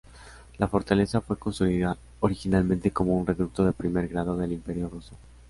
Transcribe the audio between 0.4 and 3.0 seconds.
La Fortaleza fue construida originalmente